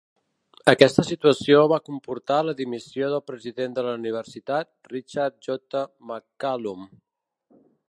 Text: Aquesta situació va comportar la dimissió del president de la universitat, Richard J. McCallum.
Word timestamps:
Aquesta 0.71 1.03
situació 1.09 1.59
va 1.71 1.77
comportar 1.89 2.37
la 2.47 2.55
dimissió 2.61 3.11
del 3.15 3.21
president 3.29 3.77
de 3.77 3.85
la 3.89 3.93
universitat, 4.01 4.71
Richard 4.95 5.39
J. 5.49 5.85
McCallum. 6.09 6.91